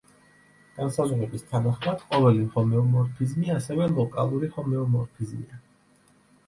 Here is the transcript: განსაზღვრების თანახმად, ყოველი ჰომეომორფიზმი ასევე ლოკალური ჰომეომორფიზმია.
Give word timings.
განსაზღვრების 0.77 1.45
თანახმად, 1.51 2.01
ყოველი 2.13 2.47
ჰომეომორფიზმი 2.57 3.55
ასევე 3.59 3.93
ლოკალური 4.01 4.55
ჰომეომორფიზმია. 4.59 5.63